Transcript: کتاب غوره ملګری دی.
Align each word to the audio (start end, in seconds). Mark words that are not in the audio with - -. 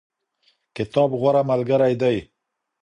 کتاب 0.75 1.09
غوره 1.19 1.41
ملګری 1.51 1.93
دی. 2.01 2.17